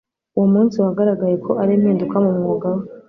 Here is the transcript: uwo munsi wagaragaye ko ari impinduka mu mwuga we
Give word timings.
uwo 0.35 0.47
munsi 0.53 0.75
wagaragaye 0.83 1.35
ko 1.45 1.51
ari 1.61 1.71
impinduka 1.77 2.15
mu 2.23 2.31
mwuga 2.37 2.67
we 2.75 2.83